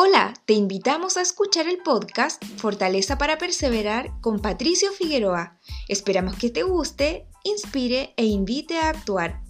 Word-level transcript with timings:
Hola, 0.00 0.32
te 0.46 0.52
invitamos 0.54 1.16
a 1.16 1.22
escuchar 1.22 1.66
el 1.66 1.78
podcast 1.78 2.40
Fortaleza 2.56 3.18
para 3.18 3.36
Perseverar 3.36 4.12
con 4.20 4.38
Patricio 4.38 4.92
Figueroa. 4.92 5.58
Esperamos 5.88 6.36
que 6.36 6.50
te 6.50 6.62
guste, 6.62 7.26
inspire 7.42 8.14
e 8.16 8.24
invite 8.24 8.78
a 8.78 8.90
actuar. 8.90 9.42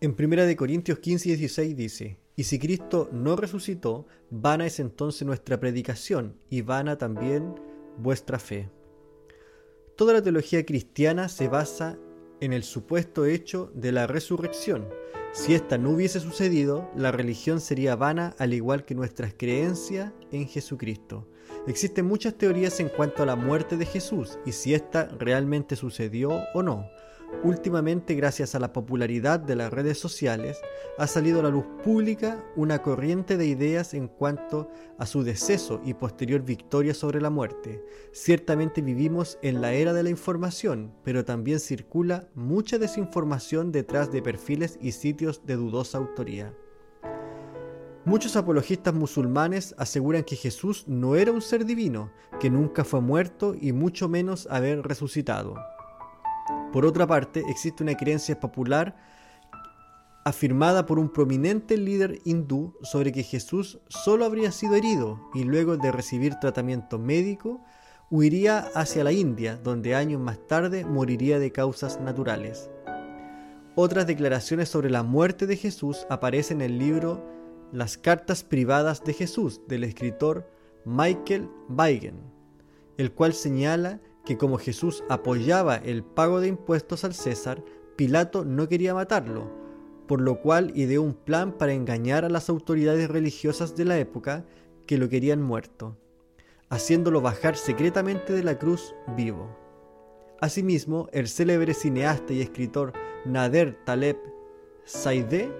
En 0.00 0.16
1 0.18 0.56
Corintios 0.56 0.98
15 0.98 1.28
y 1.28 1.36
16 1.36 1.76
dice, 1.76 2.18
Y 2.34 2.42
si 2.42 2.58
Cristo 2.58 3.08
no 3.12 3.36
resucitó, 3.36 4.08
vana 4.30 4.66
es 4.66 4.80
entonces 4.80 5.24
nuestra 5.28 5.60
predicación 5.60 6.40
y 6.50 6.62
vana 6.62 6.98
también 6.98 7.54
vuestra 7.98 8.40
fe. 8.40 8.68
Toda 9.96 10.12
la 10.14 10.22
teología 10.22 10.66
cristiana 10.66 11.28
se 11.28 11.46
basa 11.46 12.00
en 12.40 12.52
el 12.52 12.62
supuesto 12.62 13.26
hecho 13.26 13.70
de 13.74 13.92
la 13.92 14.06
resurrección. 14.06 14.88
Si 15.32 15.54
esta 15.54 15.78
no 15.78 15.90
hubiese 15.90 16.18
sucedido, 16.18 16.90
la 16.96 17.12
religión 17.12 17.60
sería 17.60 17.94
vana 17.94 18.34
al 18.38 18.52
igual 18.52 18.84
que 18.84 18.94
nuestras 18.96 19.32
creencias 19.36 20.12
en 20.32 20.48
Jesucristo. 20.48 21.28
Existen 21.66 22.06
muchas 22.06 22.34
teorías 22.34 22.80
en 22.80 22.88
cuanto 22.88 23.22
a 23.22 23.26
la 23.26 23.36
muerte 23.36 23.76
de 23.76 23.86
Jesús 23.86 24.38
y 24.44 24.52
si 24.52 24.74
esta 24.74 25.04
realmente 25.18 25.76
sucedió 25.76 26.42
o 26.54 26.62
no. 26.62 26.90
Últimamente, 27.42 28.14
gracias 28.14 28.54
a 28.54 28.58
la 28.58 28.72
popularidad 28.72 29.40
de 29.40 29.56
las 29.56 29.72
redes 29.72 29.98
sociales, 29.98 30.60
ha 30.98 31.06
salido 31.06 31.40
a 31.40 31.42
la 31.42 31.48
luz 31.48 31.64
pública 31.82 32.44
una 32.54 32.82
corriente 32.82 33.38
de 33.38 33.46
ideas 33.46 33.94
en 33.94 34.08
cuanto 34.08 34.68
a 34.98 35.06
su 35.06 35.22
deceso 35.22 35.80
y 35.82 35.94
posterior 35.94 36.42
victoria 36.42 36.92
sobre 36.92 37.18
la 37.18 37.30
muerte. 37.30 37.82
Ciertamente 38.12 38.82
vivimos 38.82 39.38
en 39.40 39.62
la 39.62 39.72
era 39.72 39.94
de 39.94 40.02
la 40.02 40.10
información, 40.10 40.92
pero 41.02 41.24
también 41.24 41.60
circula 41.60 42.28
mucha 42.34 42.78
desinformación 42.78 43.72
detrás 43.72 44.12
de 44.12 44.20
perfiles 44.20 44.78
y 44.82 44.92
sitios 44.92 45.46
de 45.46 45.56
dudosa 45.56 45.96
autoría. 45.96 46.52
Muchos 48.04 48.36
apologistas 48.36 48.92
musulmanes 48.92 49.74
aseguran 49.78 50.24
que 50.24 50.36
Jesús 50.36 50.84
no 50.88 51.16
era 51.16 51.32
un 51.32 51.40
ser 51.40 51.64
divino, 51.64 52.10
que 52.38 52.50
nunca 52.50 52.84
fue 52.84 53.00
muerto 53.00 53.54
y 53.58 53.72
mucho 53.72 54.08
menos 54.08 54.46
haber 54.50 54.82
resucitado. 54.82 55.54
Por 56.72 56.86
otra 56.86 57.06
parte, 57.06 57.42
existe 57.48 57.82
una 57.82 57.96
creencia 57.96 58.38
popular 58.38 58.96
afirmada 60.24 60.86
por 60.86 60.98
un 60.98 61.08
prominente 61.08 61.76
líder 61.76 62.20
hindú 62.24 62.74
sobre 62.82 63.10
que 63.10 63.22
Jesús 63.22 63.80
solo 63.88 64.24
habría 64.24 64.52
sido 64.52 64.74
herido 64.74 65.18
y 65.34 65.44
luego 65.44 65.76
de 65.76 65.90
recibir 65.90 66.34
tratamiento 66.36 66.98
médico 66.98 67.60
huiría 68.10 68.68
hacia 68.74 69.04
la 69.04 69.12
India, 69.12 69.56
donde 69.56 69.94
años 69.94 70.20
más 70.20 70.46
tarde 70.46 70.84
moriría 70.84 71.38
de 71.38 71.52
causas 71.52 72.00
naturales. 72.00 72.70
Otras 73.76 74.06
declaraciones 74.06 74.68
sobre 74.68 74.90
la 74.90 75.02
muerte 75.02 75.46
de 75.46 75.56
Jesús 75.56 76.06
aparecen 76.10 76.60
en 76.60 76.72
el 76.72 76.78
libro 76.78 77.24
Las 77.72 77.96
cartas 77.96 78.44
privadas 78.44 79.02
de 79.04 79.14
Jesús 79.14 79.60
del 79.68 79.84
escritor 79.84 80.50
Michael 80.84 81.48
Weigen, 81.68 82.20
el 82.98 83.12
cual 83.12 83.32
señala 83.32 84.00
que 84.30 84.38
como 84.38 84.58
Jesús 84.58 85.02
apoyaba 85.08 85.74
el 85.74 86.04
pago 86.04 86.38
de 86.38 86.46
impuestos 86.46 87.02
al 87.02 87.14
César, 87.14 87.64
Pilato 87.96 88.44
no 88.44 88.68
quería 88.68 88.94
matarlo, 88.94 89.50
por 90.06 90.20
lo 90.20 90.40
cual 90.40 90.70
ideó 90.76 91.02
un 91.02 91.14
plan 91.14 91.50
para 91.58 91.72
engañar 91.72 92.24
a 92.24 92.28
las 92.28 92.48
autoridades 92.48 93.10
religiosas 93.10 93.74
de 93.74 93.86
la 93.86 93.98
época 93.98 94.44
que 94.86 94.98
lo 94.98 95.08
querían 95.08 95.42
muerto, 95.42 95.96
haciéndolo 96.68 97.20
bajar 97.20 97.56
secretamente 97.56 98.32
de 98.32 98.44
la 98.44 98.56
cruz 98.56 98.94
vivo. 99.16 99.50
Asimismo, 100.40 101.08
el 101.12 101.26
célebre 101.26 101.74
cineasta 101.74 102.32
y 102.32 102.40
escritor 102.40 102.92
Nader 103.24 103.84
Taleb 103.84 104.16
Saideh 104.84 105.50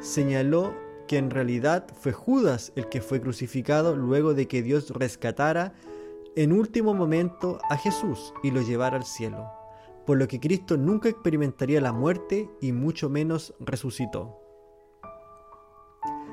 señaló 0.00 0.74
que 1.08 1.16
en 1.16 1.30
realidad 1.30 1.86
fue 1.98 2.12
Judas 2.12 2.74
el 2.76 2.90
que 2.90 3.00
fue 3.00 3.22
crucificado 3.22 3.96
luego 3.96 4.34
de 4.34 4.48
que 4.48 4.60
Dios 4.60 4.90
rescatara 4.90 5.72
en 6.34 6.52
último 6.52 6.94
momento 6.94 7.58
a 7.68 7.76
Jesús 7.76 8.32
y 8.42 8.50
lo 8.50 8.62
llevara 8.62 8.96
al 8.96 9.04
cielo, 9.04 9.50
por 10.06 10.18
lo 10.18 10.28
que 10.28 10.40
Cristo 10.40 10.76
nunca 10.76 11.08
experimentaría 11.08 11.80
la 11.80 11.92
muerte 11.92 12.50
y 12.60 12.72
mucho 12.72 13.10
menos 13.10 13.54
resucitó. 13.60 14.38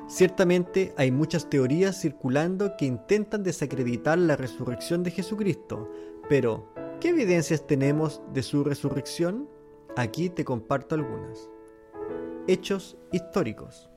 Ciertamente 0.08 0.94
hay 0.98 1.12
muchas 1.12 1.50
teorías 1.50 2.00
circulando 2.00 2.76
que 2.78 2.86
intentan 2.86 3.44
desacreditar 3.44 4.18
la 4.18 4.36
resurrección 4.36 5.04
de 5.04 5.12
Jesucristo, 5.12 5.88
pero 6.28 6.74
¿qué 7.00 7.10
evidencias 7.10 7.68
tenemos 7.68 8.22
de 8.34 8.42
su 8.42 8.64
resurrección? 8.64 9.48
Aquí 9.96 10.30
te 10.30 10.46
comparto 10.46 10.96
algunas. 10.96 11.50
Hechos 12.48 12.98
históricos. 13.12 13.89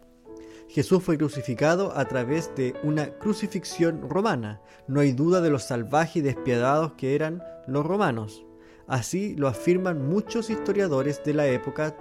Jesús 0.68 1.02
fue 1.02 1.18
crucificado 1.18 1.96
a 1.96 2.06
través 2.06 2.54
de 2.56 2.74
una 2.82 3.10
crucifixión 3.18 4.08
romana. 4.08 4.60
No 4.88 5.00
hay 5.00 5.12
duda 5.12 5.40
de 5.40 5.50
los 5.50 5.64
salvajes 5.64 6.16
y 6.16 6.20
despiadados 6.22 6.92
que 6.92 7.14
eran 7.14 7.42
los 7.66 7.84
romanos. 7.84 8.44
Así 8.86 9.34
lo 9.36 9.48
afirman 9.48 10.08
muchos 10.08 10.50
historiadores 10.50 11.22
de 11.24 11.34
la 11.34 11.46
época 11.46 11.96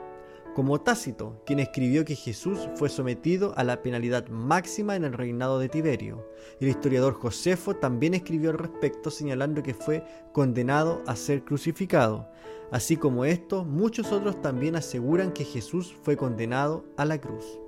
como 0.53 0.81
Tácito, 0.81 1.41
quien 1.45 1.59
escribió 1.59 2.03
que 2.03 2.15
Jesús 2.15 2.67
fue 2.75 2.89
sometido 2.89 3.53
a 3.55 3.63
la 3.63 3.81
penalidad 3.81 4.27
máxima 4.27 4.95
en 4.95 5.05
el 5.05 5.13
reinado 5.13 5.59
de 5.59 5.69
Tiberio. 5.69 6.27
El 6.59 6.67
historiador 6.67 7.13
Josefo 7.13 7.75
también 7.75 8.13
escribió 8.13 8.49
al 8.49 8.57
respecto 8.57 9.09
señalando 9.09 9.63
que 9.63 9.73
fue 9.73 10.03
condenado 10.33 11.01
a 11.07 11.15
ser 11.15 11.45
crucificado. 11.45 12.27
Así 12.71 12.97
como 12.97 13.25
esto, 13.25 13.63
muchos 13.63 14.11
otros 14.11 14.41
también 14.41 14.75
aseguran 14.75 15.31
que 15.31 15.45
Jesús 15.45 15.95
fue 16.03 16.17
condenado 16.17 16.85
a 16.97 17.05
la 17.05 17.19
cruz. 17.19 17.59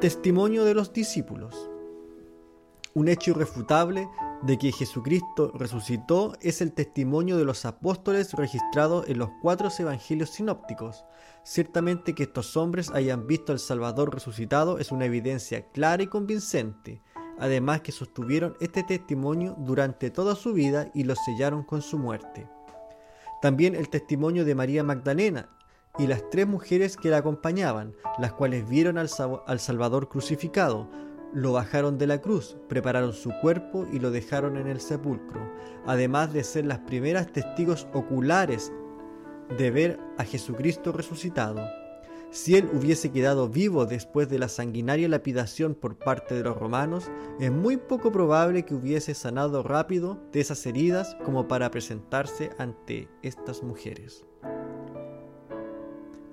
Testimonio 0.00 0.66
de 0.66 0.74
los 0.74 0.92
discípulos. 0.92 1.70
Un 2.92 3.08
hecho 3.08 3.30
irrefutable 3.30 4.06
de 4.42 4.58
que 4.58 4.70
Jesucristo 4.70 5.52
resucitó 5.54 6.34
es 6.42 6.60
el 6.60 6.74
testimonio 6.74 7.38
de 7.38 7.46
los 7.46 7.64
apóstoles 7.64 8.34
registrado 8.34 9.04
en 9.06 9.16
los 9.16 9.30
cuatro 9.40 9.70
evangelios 9.78 10.28
sinópticos. 10.28 11.06
Ciertamente 11.44 12.14
que 12.14 12.24
estos 12.24 12.58
hombres 12.58 12.90
hayan 12.90 13.26
visto 13.26 13.52
al 13.52 13.58
Salvador 13.58 14.12
resucitado 14.12 14.78
es 14.78 14.92
una 14.92 15.06
evidencia 15.06 15.66
clara 15.70 16.02
y 16.02 16.08
convincente. 16.08 17.00
Además 17.38 17.80
que 17.80 17.90
sostuvieron 17.90 18.54
este 18.60 18.82
testimonio 18.82 19.56
durante 19.58 20.10
toda 20.10 20.34
su 20.34 20.52
vida 20.52 20.90
y 20.92 21.04
lo 21.04 21.16
sellaron 21.16 21.62
con 21.62 21.80
su 21.80 21.96
muerte. 21.98 22.46
También 23.40 23.74
el 23.74 23.88
testimonio 23.88 24.44
de 24.44 24.54
María 24.54 24.84
Magdalena, 24.84 25.55
y 25.98 26.06
las 26.06 26.28
tres 26.30 26.46
mujeres 26.46 26.96
que 26.96 27.10
la 27.10 27.18
acompañaban, 27.18 27.94
las 28.18 28.32
cuales 28.32 28.68
vieron 28.68 28.98
al, 28.98 29.08
Salvador 29.08 30.08
crucificado, 30.08 30.88
lo 31.32 31.52
bajaron 31.52 31.98
de 31.98 32.06
la 32.06 32.20
cruz, 32.20 32.56
prepararon 32.68 33.12
su 33.12 33.30
cuerpo 33.40 33.86
y 33.92 33.98
lo 33.98 34.10
dejaron 34.10 34.56
en 34.56 34.68
el 34.68 34.80
sepulcro, 34.80 35.52
además 35.86 36.32
de 36.32 36.44
ser 36.44 36.66
las 36.66 36.78
primeras 36.80 37.32
testigos 37.32 37.86
oculares 37.92 38.72
de 39.58 39.70
ver 39.70 40.00
a 40.18 40.24
Jesucristo 40.24 40.92
resucitado. 40.92 41.60
Si 42.30 42.56
él 42.56 42.68
hubiese 42.72 43.12
quedado 43.12 43.48
vivo 43.48 43.86
después 43.86 44.28
de 44.28 44.38
la 44.38 44.48
sanguinaria 44.48 45.08
lapidación 45.08 45.74
por 45.74 45.96
parte 45.96 46.34
de 46.34 46.42
los 46.42 46.56
romanos, 46.56 47.10
es 47.38 47.52
muy 47.52 47.76
poco 47.76 48.10
probable 48.10 48.64
que 48.64 48.74
hubiese 48.74 49.14
sanado 49.14 49.62
rápido 49.62 50.18
de 50.32 50.40
esas 50.40 50.66
heridas 50.66 51.16
como 51.24 51.48
para 51.48 51.70
presentarse 51.70 52.50
ante 52.58 53.08
estas 53.22 53.62
mujeres. 53.62 54.26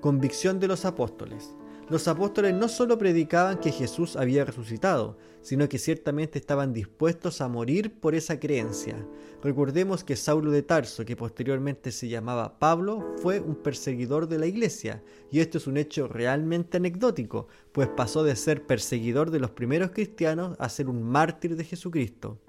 Convicción 0.04 0.60
de 0.60 0.68
los 0.68 0.84
apóstoles. 0.84 1.56
Los 1.88 2.10
apóstoles 2.10 2.54
no 2.54 2.68
solo 2.68 2.98
predicaban 2.98 3.58
que 3.62 3.72
Jesús 3.72 4.18
había 4.18 4.44
resucitado, 4.44 5.18
sino 5.42 5.70
que 5.70 5.80
ciertamente 5.80 6.40
estaban 6.40 6.74
dispuestos 6.74 7.40
a 7.40 7.48
morir 7.48 8.02
por 8.02 8.14
esa 8.14 8.38
creencia. 8.38 8.98
Recordemos 9.42 10.04
que 10.04 10.18
Saulo 10.18 10.52
de 10.52 10.62
Tarso, 10.62 11.06
que 11.06 11.16
posteriormente 11.16 11.94
se 11.94 12.10
llamaba 12.10 12.60
Pablo, 12.60 13.16
fue 13.22 13.40
un 13.40 13.56
perseguidor 13.56 14.28
de 14.28 14.40
la 14.40 14.46
iglesia, 14.46 15.02
y 15.32 15.40
esto 15.40 15.58
es 15.58 15.68
un 15.68 15.78
hecho 15.78 16.10
realmente 16.10 16.76
anecdótico, 16.76 17.48
pues 17.72 17.88
pasó 17.88 18.26
de 18.26 18.36
ser 18.36 18.68
perseguidor 18.68 19.32
de 19.32 19.40
los 19.40 19.52
primeros 19.52 19.92
cristianos 19.92 20.58
a 20.60 20.68
ser 20.68 20.90
un 20.90 21.02
mártir 21.02 21.56
de 21.56 21.64
Jesucristo. 21.64 22.42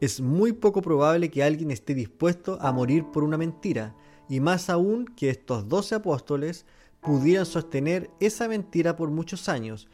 Es 0.00 0.20
muy 0.20 0.52
poco 0.52 0.80
probable 0.80 1.28
que 1.28 1.42
alguien 1.42 1.72
esté 1.72 1.92
dispuesto 1.92 2.56
a 2.60 2.70
morir 2.70 3.06
por 3.12 3.24
una 3.24 3.36
mentira, 3.36 3.96
y 4.28 4.40
más 4.40 4.70
aún 4.70 5.06
que 5.06 5.30
estos 5.30 5.68
doce 5.68 5.94
apóstoles 5.94 6.66
pudieran 7.00 7.46
sostener 7.46 8.10
esa 8.20 8.48
mentira 8.48 8.96
por 8.96 9.10
muchos 9.10 9.48
años 9.48 9.88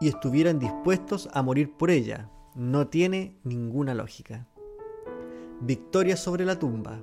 y 0.00 0.08
estuvieran 0.08 0.58
dispuestos 0.58 1.28
a 1.32 1.42
morir 1.42 1.72
por 1.76 1.90
ella. 1.90 2.28
No 2.54 2.88
tiene 2.88 3.36
ninguna 3.44 3.94
lógica. 3.94 4.48
Victoria 5.60 6.16
sobre 6.16 6.44
la 6.44 6.58
tumba. 6.58 7.00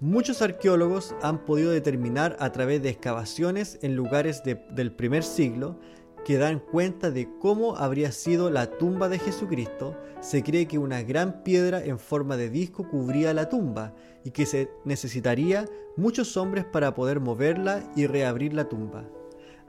Muchos 0.00 0.42
arqueólogos 0.42 1.14
han 1.22 1.44
podido 1.46 1.70
determinar 1.70 2.36
a 2.40 2.52
través 2.52 2.82
de 2.82 2.90
excavaciones 2.90 3.78
en 3.80 3.96
lugares 3.96 4.42
del 4.44 4.92
primer 4.92 5.22
siglo 5.22 5.78
que 6.24 6.38
dan 6.38 6.58
cuenta 6.58 7.10
de 7.10 7.28
cómo 7.38 7.76
habría 7.76 8.10
sido 8.10 8.50
la 8.50 8.66
tumba 8.78 9.08
de 9.08 9.18
Jesucristo, 9.18 9.96
se 10.20 10.42
cree 10.42 10.66
que 10.66 10.78
una 10.78 11.02
gran 11.02 11.42
piedra 11.42 11.84
en 11.84 11.98
forma 11.98 12.36
de 12.36 12.48
disco 12.48 12.88
cubría 12.88 13.34
la 13.34 13.48
tumba 13.48 13.94
y 14.24 14.30
que 14.30 14.46
se 14.46 14.70
necesitaría 14.84 15.66
muchos 15.96 16.36
hombres 16.36 16.64
para 16.64 16.94
poder 16.94 17.20
moverla 17.20 17.82
y 17.94 18.06
reabrir 18.06 18.54
la 18.54 18.68
tumba. 18.68 19.04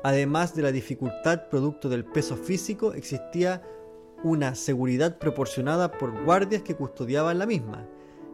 Además 0.03 0.55
de 0.55 0.61
la 0.61 0.71
dificultad 0.71 1.49
producto 1.49 1.89
del 1.89 2.05
peso 2.05 2.37
físico, 2.37 2.93
existía 2.93 3.61
una 4.23 4.55
seguridad 4.55 5.17
proporcionada 5.17 5.91
por 5.91 6.23
guardias 6.23 6.61
que 6.61 6.75
custodiaban 6.75 7.37
la 7.37 7.45
misma. 7.45 7.85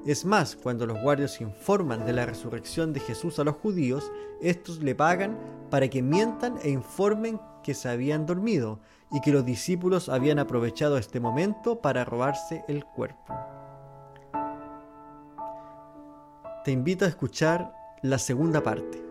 Es 0.05 0.25
más, 0.25 0.55
cuando 0.55 0.85
los 0.85 1.01
guardias 1.01 1.41
informan 1.41 2.05
de 2.05 2.13
la 2.13 2.25
resurrección 2.25 2.93
de 2.93 2.99
Jesús 2.99 3.39
a 3.39 3.43
los 3.43 3.55
judíos, 3.55 4.11
estos 4.41 4.81
le 4.81 4.95
pagan 4.95 5.37
para 5.69 5.87
que 5.89 6.01
mientan 6.01 6.57
e 6.63 6.69
informen 6.69 7.39
que 7.61 7.73
se 7.73 7.89
habían 7.89 8.25
dormido 8.25 8.79
y 9.11 9.21
que 9.21 9.31
los 9.31 9.45
discípulos 9.45 10.09
habían 10.09 10.39
aprovechado 10.39 10.97
este 10.97 11.19
momento 11.19 11.81
para 11.81 12.05
robarse 12.05 12.63
el 12.67 12.85
cuerpo. 12.85 13.35
Te 16.63 16.71
invito 16.71 17.05
a 17.05 17.07
escuchar 17.07 17.73
la 18.01 18.17
segunda 18.17 18.61
parte. 18.61 19.10